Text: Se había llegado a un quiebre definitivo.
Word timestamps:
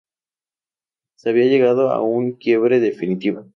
Se 1.15 1.29
había 1.29 1.45
llegado 1.45 1.91
a 1.91 2.01
un 2.01 2.31
quiebre 2.31 2.79
definitivo. 2.79 3.45